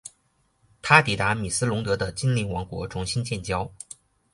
[0.81, 3.71] 他抵达米斯龙德的精灵王国重新建交。